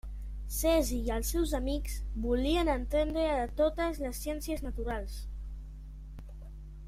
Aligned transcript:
Cesi 0.59 0.95
i 1.07 1.11
els 1.15 1.27
seus 1.33 1.51
amics 1.57 1.97
volien 2.23 2.71
entendre 2.75 3.27
de 3.41 3.45
totes 3.61 4.01
les 4.07 4.23
ciències 4.23 4.65
naturals. 4.69 5.19